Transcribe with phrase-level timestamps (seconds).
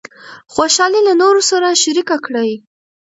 [0.53, 2.51] خوشحالي له نورو سره شریکه کړئ.